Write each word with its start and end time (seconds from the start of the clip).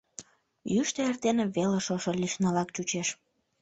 Йӱштӧ 0.73 0.99
эрдене 1.09 1.45
веле 1.55 1.79
шошо 1.85 2.11
лишнылак 2.21 2.69
чучеш. 2.75 3.07